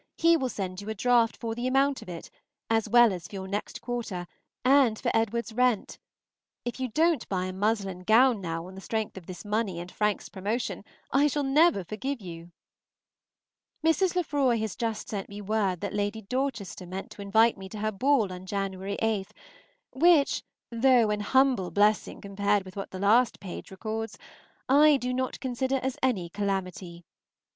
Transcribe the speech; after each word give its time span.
he 0.17 0.35
will 0.35 0.49
send 0.49 0.81
you 0.81 0.89
a 0.89 0.95
draft 0.95 1.37
for 1.37 1.53
the 1.53 1.67
amount 1.67 2.01
of 2.01 2.09
it, 2.09 2.31
as 2.71 2.89
well 2.89 3.13
as 3.13 3.27
for 3.27 3.35
your 3.35 3.47
next 3.47 3.81
quarter, 3.83 4.25
and 4.65 4.97
for 4.97 5.11
Edward's 5.13 5.53
rent. 5.53 5.99
If 6.65 6.79
you 6.79 6.87
don't 6.87 7.29
buy 7.29 7.45
a 7.45 7.53
muslin 7.53 7.99
gown 7.99 8.41
now 8.41 8.65
on 8.65 8.73
the 8.73 8.81
strength 8.81 9.15
of 9.15 9.27
this 9.27 9.45
money 9.45 9.79
and 9.79 9.91
Frank's 9.91 10.27
promotion, 10.27 10.83
I 11.11 11.27
shall 11.27 11.43
never 11.43 11.83
forgive 11.83 12.19
you. 12.19 12.51
Mrs. 13.85 14.15
Lefroy 14.15 14.57
has 14.57 14.75
just 14.75 15.07
sent 15.07 15.29
me 15.29 15.39
word 15.39 15.81
that 15.81 15.93
Lady 15.93 16.23
Dorchester 16.23 16.87
meant 16.87 17.11
to 17.11 17.21
invite 17.21 17.55
me 17.55 17.69
to 17.69 17.77
her 17.77 17.91
ball 17.91 18.33
on 18.33 18.47
January 18.47 18.97
8, 19.03 19.27
which, 19.93 20.41
though 20.71 21.11
an 21.11 21.19
humble 21.19 21.69
blessing 21.69 22.21
compared 22.21 22.65
with 22.65 22.75
what 22.75 22.89
the 22.89 22.97
last 22.97 23.39
page 23.39 23.69
records, 23.69 24.17
I 24.67 24.97
do 24.97 25.13
not 25.13 25.39
consider 25.39 25.75
as 25.83 25.95
any 26.01 26.27
calamity. 26.27 27.05